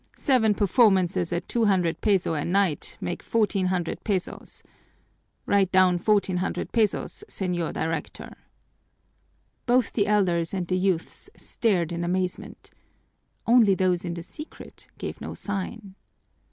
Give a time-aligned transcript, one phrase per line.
[0.17, 4.63] Seven performances at two hundred pesos a night make fourteen hundred pesos.
[5.45, 8.35] Write down fourteen hundred pesos, Señor Director!"
[9.67, 12.71] Both the elders and the youths stared in amazement.
[13.45, 15.93] Only those in the secret gave no sign.